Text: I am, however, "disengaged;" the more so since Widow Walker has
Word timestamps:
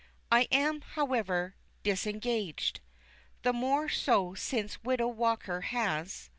I 0.31 0.47
am, 0.51 0.81
however, 0.95 1.53
"disengaged;" 1.83 2.79
the 3.43 3.53
more 3.53 3.87
so 3.87 4.33
since 4.33 4.83
Widow 4.83 5.09
Walker 5.09 5.61
has 5.61 6.29